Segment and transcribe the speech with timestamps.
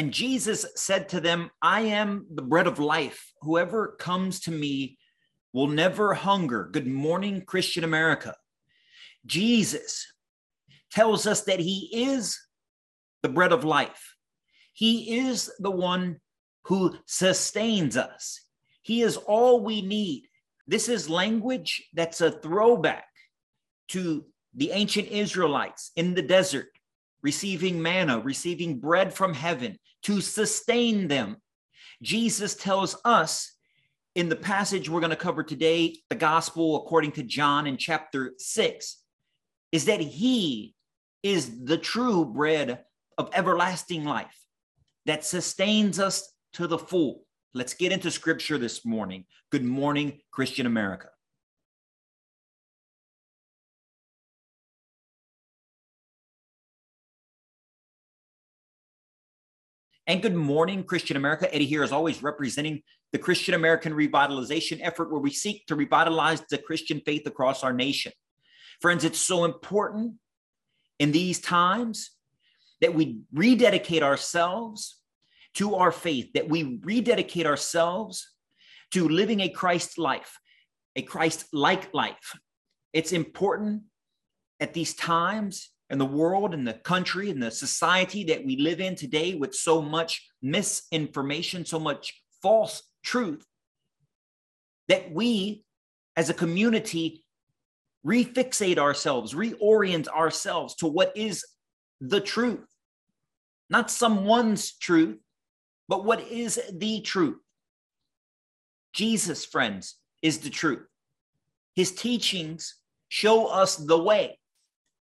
[0.00, 3.34] And Jesus said to them, I am the bread of life.
[3.42, 4.96] Whoever comes to me
[5.52, 6.70] will never hunger.
[6.72, 8.34] Good morning, Christian America.
[9.26, 10.10] Jesus
[10.90, 12.40] tells us that he is
[13.22, 14.16] the bread of life.
[14.72, 16.22] He is the one
[16.64, 18.40] who sustains us.
[18.80, 20.28] He is all we need.
[20.66, 23.04] This is language that's a throwback
[23.88, 24.24] to
[24.54, 26.70] the ancient Israelites in the desert,
[27.22, 31.36] receiving manna, receiving bread from heaven to sustain them.
[32.02, 33.56] Jesus tells us
[34.14, 38.32] in the passage we're going to cover today, the gospel according to John in chapter
[38.38, 39.02] 6,
[39.72, 40.74] is that he
[41.22, 42.84] is the true bread
[43.18, 44.36] of everlasting life
[45.06, 47.24] that sustains us to the full.
[47.54, 49.26] Let's get into scripture this morning.
[49.50, 51.08] Good morning, Christian America.
[60.10, 61.54] And good morning, Christian America.
[61.54, 62.82] Eddie here, as always, representing
[63.12, 67.72] the Christian American revitalization effort where we seek to revitalize the Christian faith across our
[67.72, 68.10] nation.
[68.80, 70.14] Friends, it's so important
[70.98, 72.10] in these times
[72.80, 75.00] that we rededicate ourselves
[75.54, 78.32] to our faith, that we rededicate ourselves
[78.90, 80.40] to living a Christ life,
[80.96, 82.36] a Christ like life.
[82.92, 83.82] It's important
[84.58, 88.80] at these times in the world and the country and the society that we live
[88.80, 93.44] in today with so much misinformation, so much false truth,
[94.88, 95.64] that we
[96.16, 97.24] as a community
[98.06, 101.44] refixate ourselves, reorient ourselves to what is
[102.00, 102.66] the truth,
[103.68, 105.18] not someone's truth,
[105.88, 107.38] but what is the truth.
[108.92, 110.86] Jesus, friends, is the truth.
[111.74, 112.76] His teachings
[113.08, 114.38] show us the way,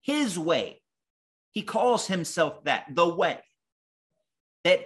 [0.01, 0.78] his way.
[1.51, 3.39] He calls himself that, the way.
[4.63, 4.81] That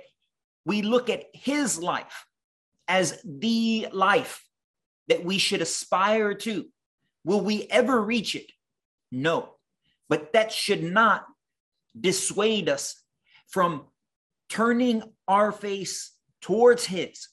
[0.65, 2.25] we look at his life
[2.87, 4.43] as the life
[5.07, 6.65] that we should aspire to.
[7.23, 8.51] Will we ever reach it?
[9.11, 9.55] No.
[10.09, 11.25] But that should not
[11.99, 13.01] dissuade us
[13.47, 13.85] from
[14.49, 16.11] turning our face
[16.41, 17.27] towards His,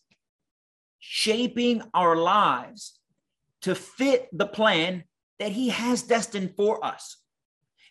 [0.99, 2.99] shaping our lives
[3.63, 5.05] to fit the plan
[5.39, 7.17] that He has destined for us.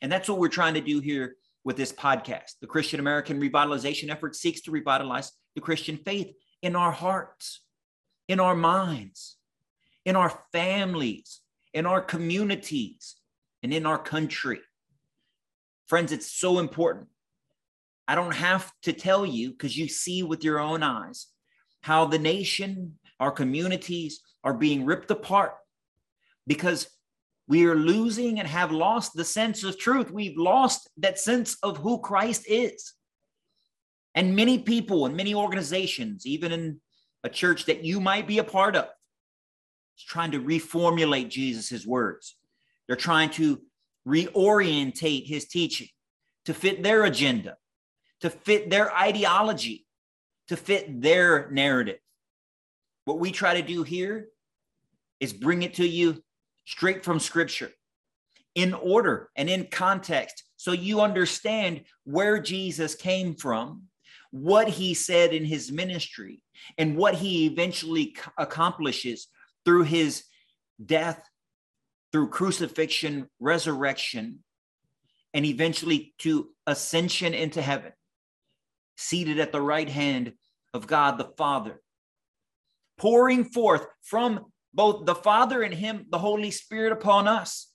[0.01, 2.53] And that's what we're trying to do here with this podcast.
[2.61, 7.61] The Christian American Revitalization Effort seeks to revitalize the Christian faith in our hearts,
[8.27, 9.37] in our minds,
[10.05, 11.41] in our families,
[11.73, 13.15] in our communities,
[13.61, 14.59] and in our country.
[15.87, 17.07] Friends, it's so important.
[18.07, 21.27] I don't have to tell you because you see with your own eyes
[21.81, 25.53] how the nation, our communities are being ripped apart
[26.47, 26.87] because
[27.49, 30.11] we are losing and have lost the sense of truth.
[30.11, 32.93] We've lost that sense of who Christ is.
[34.13, 36.79] And many people and many organizations, even in
[37.23, 38.85] a church that you might be a part of,
[39.97, 42.35] is trying to reformulate Jesus' words.
[42.85, 43.59] They're trying to
[44.07, 45.87] reorientate his teaching
[46.45, 47.57] to fit their agenda,
[48.21, 49.87] to fit their ideology,
[50.49, 51.97] to fit their narrative.
[53.05, 54.27] What we try to do here
[55.19, 56.23] is bring it to you
[56.69, 57.71] straight from scripture
[58.53, 63.85] in order and in context so you understand where Jesus came from,
[64.29, 66.41] what he said in his ministry,
[66.77, 69.27] and what he eventually accomplishes
[69.65, 70.25] through his
[70.85, 71.19] death,
[72.11, 74.43] through crucifixion, resurrection,
[75.33, 77.93] and eventually to ascension into heaven,
[78.95, 80.33] seated at the right hand
[80.75, 81.81] of God the Father,
[82.99, 84.45] pouring forth from
[84.79, 87.69] both the Father and Him the Holy Spirit upon us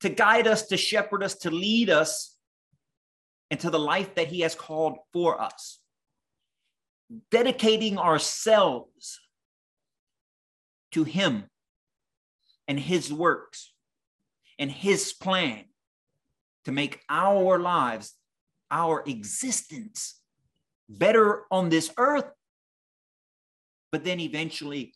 [0.00, 2.36] to guide us, to shepherd us, to lead us
[3.50, 5.78] into the life that He has called for us.
[7.30, 9.18] Dedicating ourselves
[10.92, 11.44] to Him
[12.68, 13.72] and His works
[14.58, 15.64] and His plan
[16.66, 18.12] to make our lives,
[18.70, 20.20] our existence
[20.86, 22.30] better on this earth,
[23.90, 24.92] but then eventually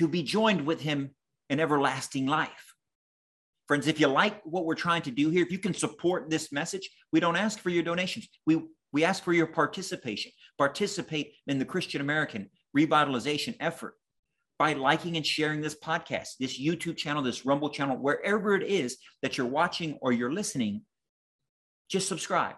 [0.00, 1.10] to be joined with Him
[1.50, 2.74] in everlasting life.
[3.68, 6.50] Friends, if you like what we're trying to do here, if you can support this
[6.50, 8.26] message, we don't ask for your donations.
[8.46, 8.62] We,
[8.92, 10.32] we ask for your participation.
[10.56, 13.94] Participate in the Christian American revitalization effort
[14.58, 18.96] by liking and sharing this podcast, this YouTube channel, this Rumble channel, wherever it is
[19.20, 20.80] that you're watching or you're listening,
[21.90, 22.56] just subscribe.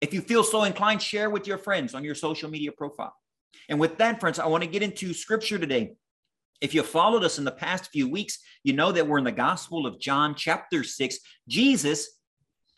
[0.00, 3.14] If you feel so inclined, share with your friends on your social media profile.
[3.68, 5.96] And with that, friends, I want to get into scripture today.
[6.60, 9.32] If you followed us in the past few weeks, you know that we're in the
[9.32, 11.18] Gospel of John, chapter 6.
[11.48, 12.18] Jesus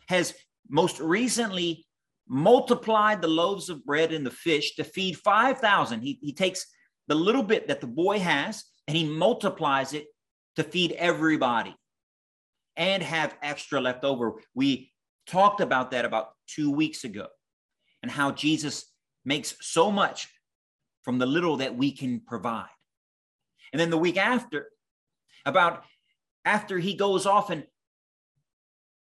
[0.09, 0.35] has
[0.69, 1.87] most recently
[2.29, 6.03] multiplied the loaves of bread and the fish to feed 5,000.
[6.03, 6.67] He, he takes
[7.07, 10.07] the little bit that the boy has and he multiplies it
[10.57, 11.75] to feed everybody
[12.77, 14.35] and have extra left over.
[14.55, 14.93] We
[15.27, 17.27] talked about that about two weeks ago
[18.03, 18.93] and how Jesus
[19.25, 20.29] makes so much
[21.03, 22.67] from the little that we can provide.
[23.73, 24.69] And then the week after,
[25.45, 25.85] about
[26.45, 27.65] after he goes off and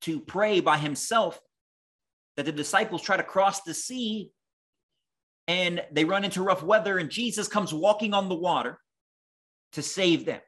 [0.02, 1.40] to pray by himself,
[2.36, 4.30] that the disciples try to cross the sea
[5.46, 8.78] and they run into rough weather, and Jesus comes walking on the water
[9.72, 10.40] to save them.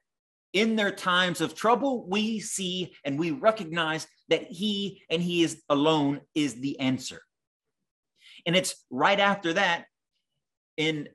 [0.52, 5.62] In their times of trouble, we see and we recognize that He and He is
[5.68, 7.20] alone is the answer.
[8.46, 9.84] And it's right after that
[10.78, 11.08] in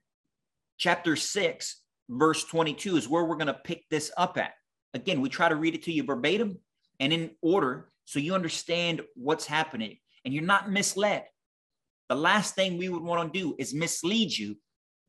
[0.77, 1.80] chapter 6,
[2.11, 4.51] verse 22 is where we're going to pick this up at.
[4.93, 6.59] Again, we try to read it to you verbatim
[6.99, 11.23] and in order so you understand what's happening and you're not misled.
[12.09, 14.57] The last thing we would want to do is mislead you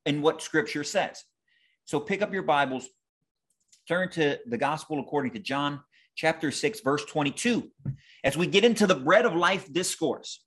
[0.07, 1.25] in what scripture says.
[1.85, 2.89] So pick up your Bibles,
[3.89, 5.81] turn to the gospel according to John
[6.15, 7.69] chapter 6, verse 22,
[8.23, 10.45] as we get into the bread of life discourse.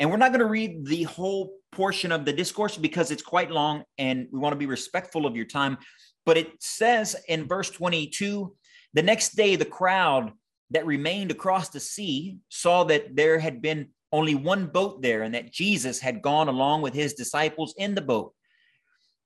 [0.00, 3.50] And we're not going to read the whole portion of the discourse because it's quite
[3.50, 5.76] long and we want to be respectful of your time.
[6.24, 8.56] But it says in verse 22
[8.94, 10.32] the next day, the crowd
[10.70, 15.34] that remained across the sea saw that there had been only one boat there and
[15.34, 18.32] that Jesus had gone along with his disciples in the boat,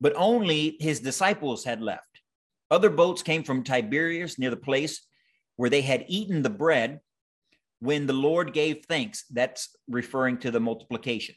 [0.01, 2.21] but only his disciples had left.
[2.71, 5.07] Other boats came from Tiberias near the place
[5.57, 7.01] where they had eaten the bread
[7.81, 9.25] when the Lord gave thanks.
[9.31, 11.35] That's referring to the multiplication.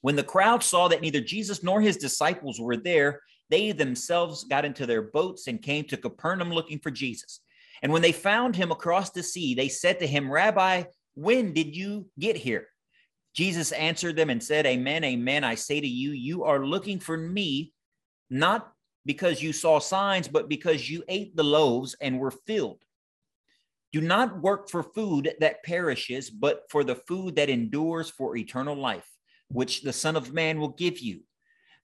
[0.00, 4.64] When the crowd saw that neither Jesus nor his disciples were there, they themselves got
[4.64, 7.40] into their boats and came to Capernaum looking for Jesus.
[7.82, 10.84] And when they found him across the sea, they said to him, Rabbi,
[11.14, 12.68] when did you get here?
[13.34, 15.44] Jesus answered them and said, Amen, amen.
[15.44, 17.72] I say to you, you are looking for me,
[18.30, 18.72] not
[19.04, 22.80] because you saw signs, but because you ate the loaves and were filled.
[23.96, 28.76] Do not work for food that perishes, but for the food that endures for eternal
[28.76, 29.08] life,
[29.48, 31.22] which the Son of Man will give you.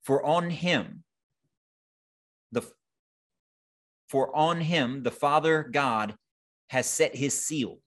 [0.02, 1.04] For on him
[2.50, 2.70] the
[4.10, 6.14] for on him the Father God
[6.68, 7.78] has set his seal.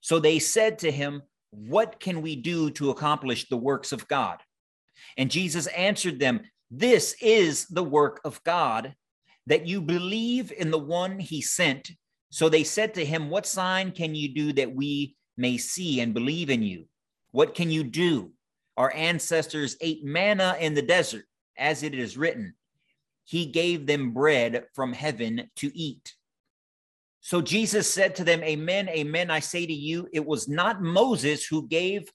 [0.00, 4.38] So they said to him, What can we do to accomplish the works of God?
[5.16, 8.96] And Jesus answered them, This is the work of God,
[9.46, 11.92] that you believe in the one he sent.
[12.36, 16.12] So they said to him, What sign can you do that we may see and
[16.12, 16.84] believe in you?
[17.30, 18.32] What can you do?
[18.76, 21.24] Our ancestors ate manna in the desert,
[21.56, 22.54] as it is written
[23.26, 26.14] he gave them bread from heaven to eat.
[27.20, 29.30] So Jesus said to them, Amen, amen.
[29.30, 32.08] I say to you, it was not Moses who gave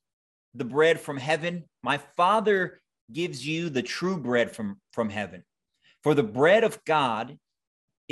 [0.56, 1.65] the bread from heaven.
[1.83, 2.79] My Father
[3.12, 5.44] gives you the true bread from, from heaven.
[6.01, 7.38] For the bread of God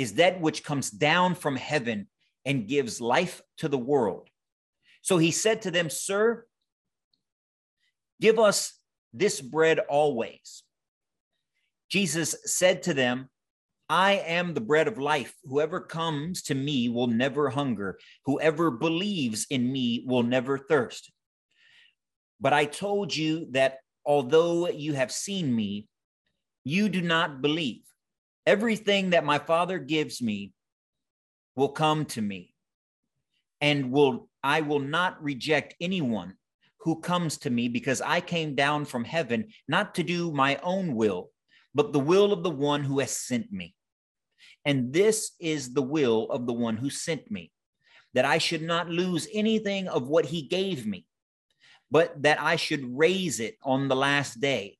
[0.00, 2.08] is that which comes down from heaven
[2.46, 4.30] and gives life to the world.
[5.02, 6.46] So he said to them, Sir,
[8.18, 8.72] give us
[9.12, 10.62] this bread always.
[11.90, 13.28] Jesus said to them,
[13.90, 15.34] I am the bread of life.
[15.44, 17.98] Whoever comes to me will never hunger.
[18.24, 21.12] Whoever believes in me will never thirst.
[22.40, 25.88] But I told you that although you have seen me,
[26.64, 27.82] you do not believe.
[28.46, 30.52] Everything that my Father gives me
[31.56, 32.54] will come to me,
[33.60, 36.34] and will I will not reject anyone
[36.80, 40.94] who comes to me because I came down from heaven not to do my own
[40.94, 41.30] will
[41.74, 43.74] but the will of the one who has sent me.
[44.64, 47.52] And this is the will of the one who sent me,
[48.14, 51.06] that I should not lose anything of what he gave me,
[51.90, 54.78] but that I should raise it on the last day.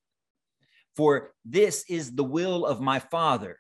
[0.97, 3.59] For this is the will of my Father,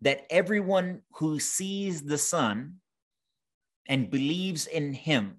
[0.00, 2.76] that everyone who sees the Son
[3.88, 5.36] and believes in him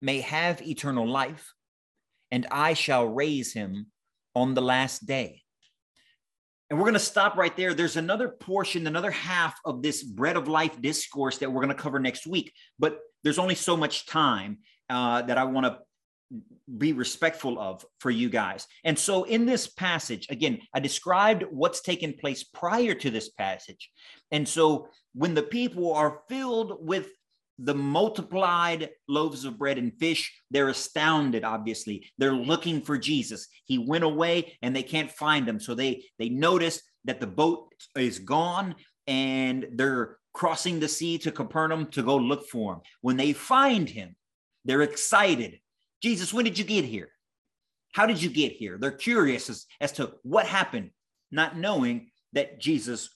[0.00, 1.54] may have eternal life,
[2.30, 3.86] and I shall raise him
[4.34, 5.42] on the last day.
[6.70, 7.74] And we're going to stop right there.
[7.74, 11.82] There's another portion, another half of this bread of life discourse that we're going to
[11.82, 12.52] cover next week.
[12.78, 14.58] But there's only so much time
[14.90, 15.78] uh, that I want to
[16.78, 18.66] be respectful of for you guys.
[18.84, 23.90] And so in this passage, again, I described what's taken place prior to this passage.
[24.32, 27.08] And so when the people are filled with
[27.58, 32.10] the multiplied loaves of bread and fish, they're astounded, obviously.
[32.18, 33.46] They're looking for Jesus.
[33.64, 35.60] He went away and they can't find him.
[35.60, 38.74] So they, they notice that the boat is gone
[39.06, 42.80] and they're crossing the sea to Capernaum to go look for him.
[43.02, 44.16] When they find him,
[44.64, 45.60] they're excited.
[46.04, 47.08] Jesus, when did you get here?
[47.92, 48.76] How did you get here?
[48.78, 50.90] They're curious as, as to what happened,
[51.30, 53.08] not knowing that Jesus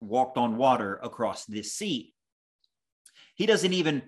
[0.00, 2.14] walked on water across this sea.
[3.34, 4.00] He doesn't even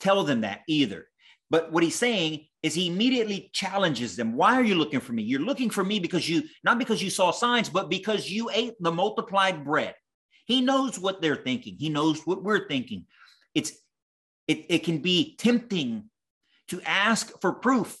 [0.00, 1.06] tell them that either.
[1.48, 4.36] But what he's saying is he immediately challenges them.
[4.36, 5.22] Why are you looking for me?
[5.22, 8.74] You're looking for me because you, not because you saw signs, but because you ate
[8.80, 9.94] the multiplied bread.
[10.44, 11.76] He knows what they're thinking.
[11.78, 13.06] He knows what we're thinking.
[13.54, 13.72] It's
[14.46, 16.10] it, it can be tempting
[16.68, 17.96] to ask for proof.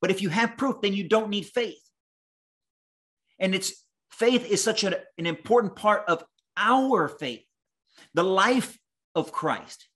[0.00, 1.82] But if you have proof, then you don't need faith.
[3.38, 6.24] And it's faith is such a, an important part of
[6.56, 7.44] our faith.
[8.14, 8.78] The life
[9.14, 9.88] of Christ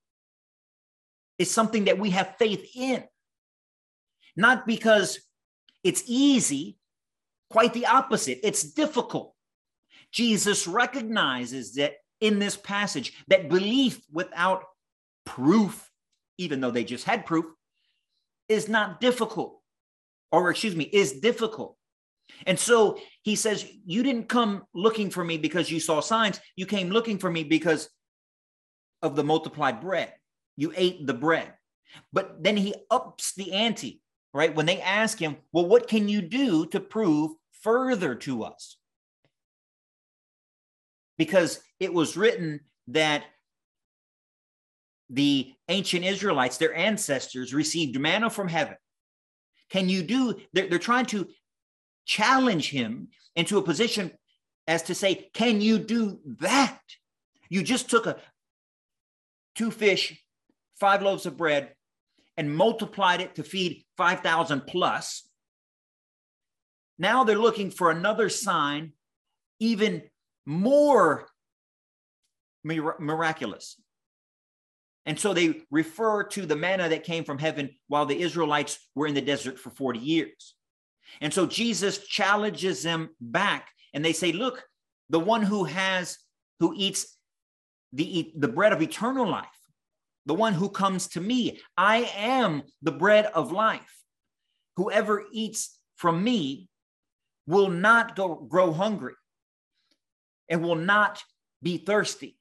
[1.39, 3.05] is something that we have faith in,
[4.37, 5.21] not because
[5.83, 6.79] it's easy,
[7.51, 8.41] quite the opposite.
[8.43, 9.35] It's difficult.
[10.13, 14.65] Jesus recognizes that in this passage that belief without
[15.25, 15.91] proof,
[16.39, 17.47] even though they just had proof,
[18.53, 19.61] is not difficult,
[20.31, 21.77] or excuse me, is difficult.
[22.47, 26.41] And so he says, You didn't come looking for me because you saw signs.
[26.57, 27.89] You came looking for me because
[29.03, 30.13] of the multiplied bread.
[30.57, 31.53] You ate the bread.
[32.13, 34.01] But then he ups the ante,
[34.33, 34.55] right?
[34.55, 37.33] When they ask him, Well, what can you do to prove
[37.63, 38.77] further to us?
[41.19, 43.25] Because it was written that
[45.13, 48.77] the ancient Israelites, their ancestors, received manna from heaven.
[49.71, 51.29] Can you do, they're, they're trying to
[52.07, 54.11] challenge him into a position
[54.67, 56.81] as to say, can you do that?
[57.51, 58.17] You just took a
[59.55, 60.19] two fish,
[60.81, 61.75] five loaves of bread,
[62.37, 65.29] and multiplied it to feed 5,000 plus.
[66.99, 68.93] Now they're looking for another sign,
[69.61, 70.03] even
[70.47, 71.29] more
[72.65, 73.77] miraculous.
[75.05, 79.07] And so they refer to the manna that came from heaven while the Israelites were
[79.07, 80.55] in the desert for 40 years.
[81.21, 84.65] And so Jesus challenges them back and they say, Look,
[85.11, 86.19] the one who has,
[86.61, 87.17] who eats
[87.93, 89.47] the, the bread of eternal life,
[90.27, 94.03] the one who comes to me, I am the bread of life.
[94.77, 96.69] Whoever eats from me
[97.47, 99.15] will not go, grow hungry
[100.49, 101.23] and will not
[101.61, 102.37] be thirsty.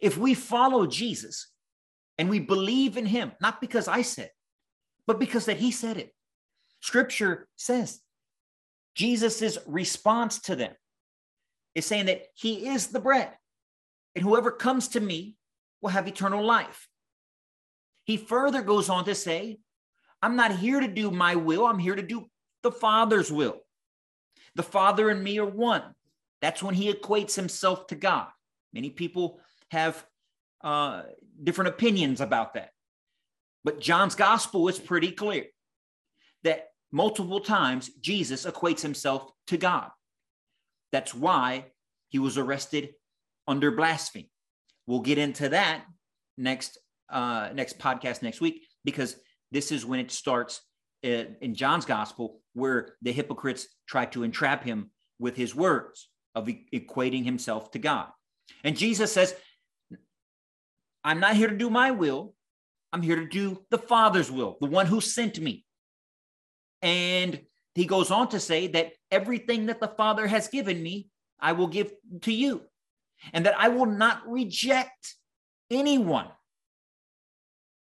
[0.00, 1.48] If we follow Jesus
[2.18, 4.30] and we believe in him, not because I said,
[5.06, 6.14] but because that he said it.
[6.80, 8.00] Scripture says
[8.94, 10.72] Jesus' response to them
[11.74, 13.30] is saying that he is the bread,
[14.14, 15.36] and whoever comes to me
[15.80, 16.88] will have eternal life.
[18.04, 19.58] He further goes on to say,
[20.22, 22.26] I'm not here to do my will, I'm here to do
[22.62, 23.60] the Father's will.
[24.54, 25.82] The Father and me are one.
[26.42, 28.26] That's when he equates himself to God.
[28.72, 29.40] Many people
[29.70, 30.04] have
[30.62, 31.02] uh,
[31.42, 32.70] different opinions about that.
[33.64, 35.46] But John's gospel is pretty clear
[36.44, 39.90] that multiple times Jesus equates himself to God.
[40.92, 41.66] That's why
[42.08, 42.90] he was arrested
[43.46, 44.30] under blasphemy.
[44.86, 45.84] We'll get into that
[46.36, 46.78] next
[47.10, 49.16] uh, next podcast next week because
[49.50, 50.60] this is when it starts
[51.04, 56.48] uh, in John's gospel where the hypocrites try to entrap him with his words of
[56.72, 58.08] equating himself to God.
[58.64, 59.34] And Jesus says,
[61.04, 62.34] I'm not here to do my will.
[62.92, 65.64] I'm here to do the Father's will, the one who sent me.
[66.82, 67.40] And
[67.74, 71.68] he goes on to say that everything that the Father has given me, I will
[71.68, 71.92] give
[72.22, 72.62] to you,
[73.32, 75.14] and that I will not reject
[75.70, 76.28] anyone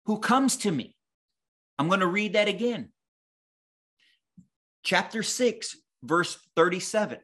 [0.06, 0.96] who comes to me.
[1.78, 2.90] I'm going to read that again.
[4.82, 7.18] Chapter 6, verse 37.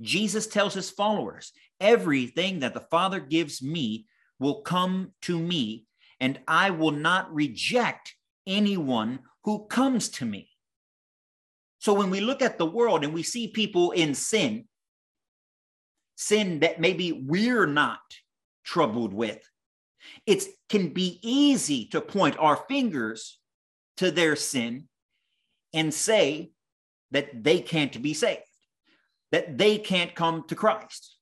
[0.00, 4.06] Jesus tells his followers, Everything that the Father gives me
[4.38, 5.86] will come to me,
[6.20, 8.14] and I will not reject
[8.46, 10.50] anyone who comes to me.
[11.78, 14.64] So when we look at the world and we see people in sin,
[16.16, 18.00] sin that maybe we're not
[18.64, 19.38] troubled with,
[20.26, 23.38] it can be easy to point our fingers
[23.98, 24.88] to their sin
[25.72, 26.52] and say
[27.10, 28.42] that they can't be saved,
[29.32, 31.13] that they can't come to Christ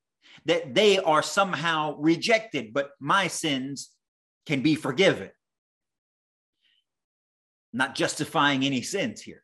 [0.46, 3.90] that they are somehow rejected, but my sins
[4.46, 5.30] can be forgiven.
[7.72, 9.42] Not justifying any sins here,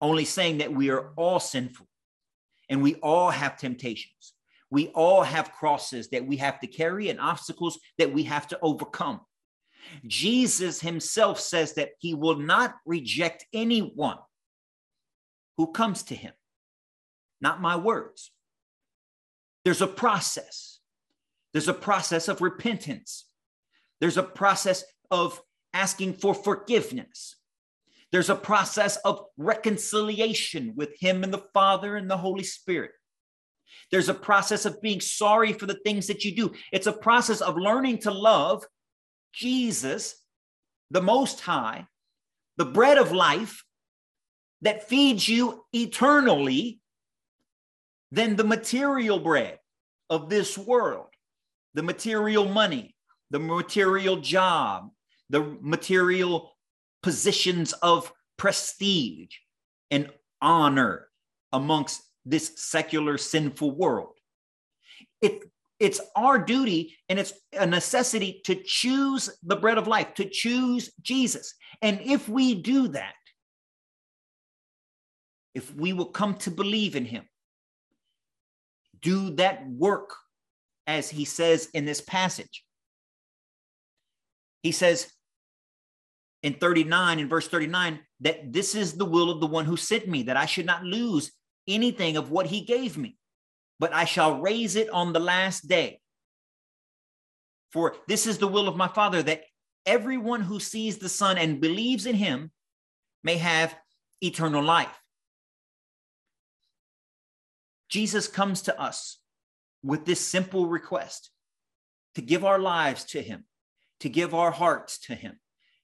[0.00, 1.86] only saying that we are all sinful
[2.68, 4.32] and we all have temptations.
[4.70, 8.58] We all have crosses that we have to carry and obstacles that we have to
[8.62, 9.20] overcome.
[10.06, 14.16] Jesus himself says that he will not reject anyone
[15.56, 16.32] who comes to him.
[17.40, 18.30] Not my words,
[19.64, 20.80] there's a process.
[21.52, 23.26] There's a process of repentance.
[24.00, 25.40] There's a process of
[25.72, 27.36] asking for forgiveness.
[28.10, 32.90] There's a process of reconciliation with Him and the Father and the Holy Spirit.
[33.90, 36.52] There's a process of being sorry for the things that you do.
[36.72, 38.64] It's a process of learning to love
[39.32, 40.16] Jesus,
[40.90, 41.86] the Most High,
[42.58, 43.64] the bread of life
[44.60, 46.81] that feeds you eternally
[48.12, 49.58] than the material bread
[50.10, 51.06] of this world,
[51.72, 52.94] the material money,
[53.30, 54.90] the material job,
[55.30, 56.52] the material
[57.02, 59.34] positions of prestige
[59.90, 60.10] and
[60.42, 61.08] honor
[61.54, 64.12] amongst this secular sinful world.
[65.22, 65.42] It,
[65.80, 70.92] it's our duty and it's a necessity to choose the bread of life, to choose
[71.00, 71.54] Jesus.
[71.80, 73.14] And if we do that,
[75.54, 77.24] if we will come to believe in him,
[79.02, 80.14] do that work
[80.86, 82.64] as he says in this passage.
[84.62, 85.10] He says
[86.42, 90.08] in 39, in verse 39, that this is the will of the one who sent
[90.08, 91.32] me, that I should not lose
[91.68, 93.16] anything of what he gave me,
[93.78, 96.00] but I shall raise it on the last day.
[97.72, 99.44] For this is the will of my Father, that
[99.86, 102.50] everyone who sees the Son and believes in him
[103.24, 103.74] may have
[104.20, 105.01] eternal life.
[107.92, 109.18] Jesus comes to us
[109.82, 111.28] with this simple request
[112.14, 113.44] to give our lives to him,
[114.00, 115.38] to give our hearts to him,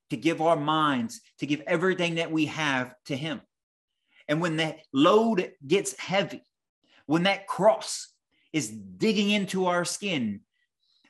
[0.08, 3.42] to give our minds, to give everything that we have to him.
[4.26, 6.42] And when that load gets heavy,
[7.04, 8.10] when that cross
[8.54, 10.40] is digging into our skin,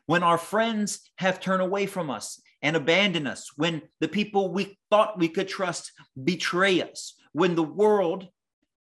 [0.07, 4.77] when our friends have turned away from us and abandoned us, when the people we
[4.91, 5.93] thought we could trust
[6.25, 8.27] betray us, when the world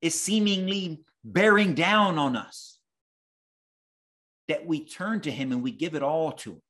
[0.01, 2.79] is seemingly bearing down on us,
[4.49, 6.63] that we turn to Him and we give it all to Him,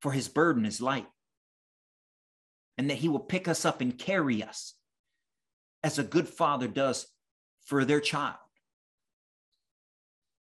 [0.00, 1.06] for His burden is light,
[2.78, 4.74] and that He will pick us up and carry us
[5.82, 7.06] as a good father does
[7.66, 8.36] for their child.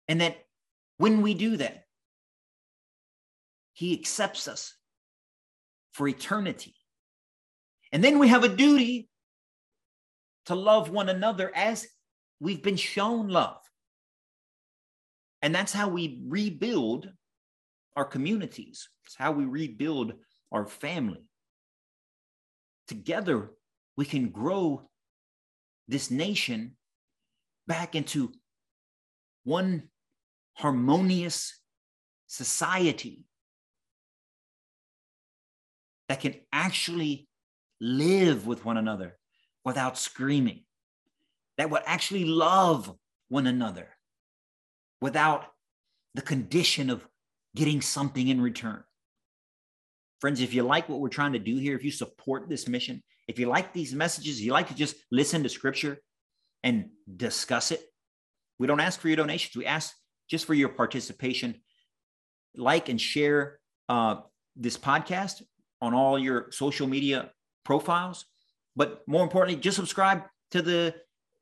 [0.08, 0.36] And that
[0.98, 1.84] when we do that,
[3.72, 4.74] he accepts us
[5.92, 6.74] for eternity.
[7.92, 9.08] And then we have a duty
[10.44, 11.86] to love one another as
[12.40, 13.60] we've been shown love.
[15.42, 17.08] And that's how we rebuild
[17.96, 18.88] our communities.
[19.06, 20.14] It's how we rebuild
[20.52, 21.24] our family.
[22.88, 23.52] Together,
[23.96, 24.88] we can grow
[25.88, 26.76] this nation
[27.66, 28.32] back into
[29.44, 29.84] one
[30.54, 31.58] harmonious
[32.26, 33.24] society
[36.08, 37.28] that can actually
[37.80, 39.16] live with one another
[39.64, 40.64] without screaming,
[41.60, 42.90] that would actually love
[43.28, 43.86] one another
[45.02, 45.44] without
[46.14, 47.06] the condition of
[47.54, 48.82] getting something in return.
[50.22, 53.02] Friends, if you like what we're trying to do here, if you support this mission,
[53.28, 55.98] if you like these messages, you like to just listen to scripture
[56.62, 57.82] and discuss it,
[58.58, 59.54] we don't ask for your donations.
[59.54, 59.94] We ask
[60.30, 61.56] just for your participation.
[62.56, 63.58] Like and share
[63.90, 64.16] uh,
[64.56, 65.42] this podcast
[65.82, 67.32] on all your social media
[67.66, 68.24] profiles.
[68.76, 70.94] But more importantly, just subscribe to the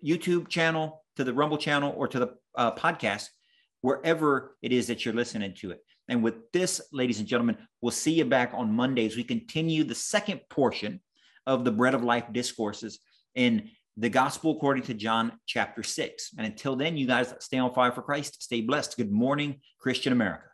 [0.05, 3.27] YouTube channel, to the Rumble channel, or to the uh, podcast,
[3.81, 5.81] wherever it is that you're listening to it.
[6.09, 9.85] And with this, ladies and gentlemen, we'll see you back on Monday as we continue
[9.85, 11.01] the second portion
[11.47, 12.99] of the bread of life discourses
[13.35, 16.31] in the gospel according to John chapter 6.
[16.39, 18.43] And until then, you guys stay on fire for Christ.
[18.43, 18.97] Stay blessed.
[18.97, 20.48] Good morning, Christian America.